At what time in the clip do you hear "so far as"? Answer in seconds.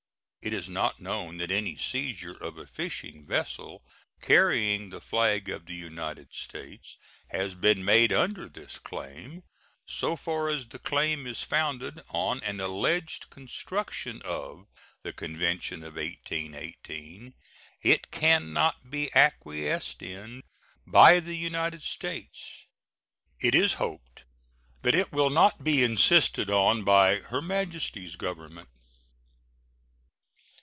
9.85-10.67